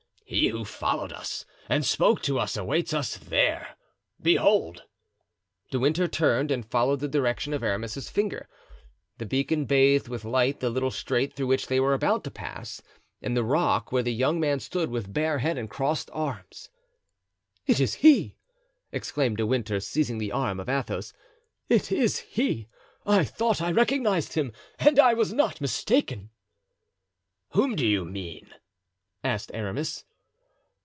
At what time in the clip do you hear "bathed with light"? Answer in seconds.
9.65-10.61